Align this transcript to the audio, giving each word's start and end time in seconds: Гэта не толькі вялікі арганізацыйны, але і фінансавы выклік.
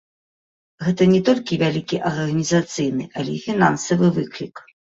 Гэта 0.85 1.03
не 1.13 1.19
толькі 1.27 1.59
вялікі 1.63 2.01
арганізацыйны, 2.13 3.03
але 3.21 3.31
і 3.37 3.45
фінансавы 3.47 4.11
выклік. 4.21 4.69